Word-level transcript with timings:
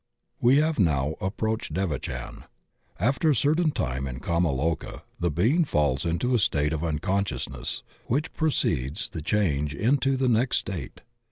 We 0.39 0.57
have 0.57 0.79
now 0.79 1.13
approached 1.21 1.73
devachan. 1.75 2.45
After 2.99 3.29
a 3.29 3.35
cer 3.35 3.53
tain 3.53 3.69
time 3.69 4.07
in 4.07 4.19
kama 4.19 4.49
loka 4.49 5.03
the 5.19 5.29
being 5.29 5.63
falls 5.63 6.07
into 6.07 6.33
a 6.33 6.39
state 6.39 6.73
of 6.73 6.83
unconsciousness 6.83 7.83
which 8.07 8.33
precedes 8.33 9.09
the 9.09 9.21
change 9.21 9.75
into 9.75 10.17
the 10.17 10.27
next 10.27 10.57
state. 10.57 11.01